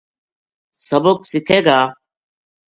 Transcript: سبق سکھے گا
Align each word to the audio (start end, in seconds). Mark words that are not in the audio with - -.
سبق 0.87 1.19
سکھے 1.31 1.59
گا 1.65 1.79